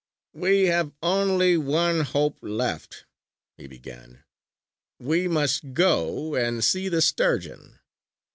[0.33, 3.05] "We have only one hope left,"
[3.55, 4.23] he began.
[4.97, 7.77] "We must go and see the Sturgeon!